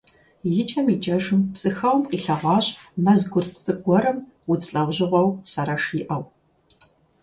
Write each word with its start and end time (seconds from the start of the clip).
ИкӀэм 0.61 0.87
икӀэжым, 0.95 1.41
Псыхэуэм 1.53 2.01
къилъэгъуащ 2.09 2.65
мэз 3.03 3.21
гъурц 3.31 3.51
цӀыкӀу 3.63 3.83
гуэрым 3.83 4.17
удз 4.51 4.67
лӀэужьыгъуэу 4.73 5.29
сэрэш 5.51 5.85
иӀэу. 6.01 6.23